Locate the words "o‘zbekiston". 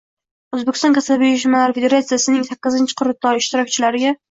0.57-0.95